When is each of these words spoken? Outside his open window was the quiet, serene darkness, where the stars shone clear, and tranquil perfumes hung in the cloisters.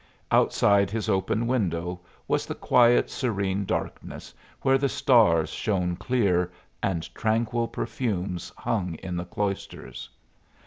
Outside 0.31 0.89
his 0.89 1.07
open 1.09 1.45
window 1.45 1.99
was 2.27 2.47
the 2.47 2.55
quiet, 2.55 3.07
serene 3.11 3.65
darkness, 3.65 4.33
where 4.63 4.79
the 4.79 4.89
stars 4.89 5.51
shone 5.51 5.95
clear, 5.95 6.51
and 6.81 7.07
tranquil 7.13 7.67
perfumes 7.67 8.51
hung 8.57 8.95
in 8.95 9.15
the 9.15 9.25
cloisters. 9.25 10.09